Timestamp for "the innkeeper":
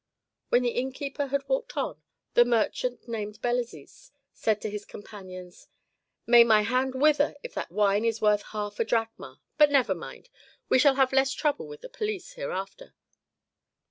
0.63-1.27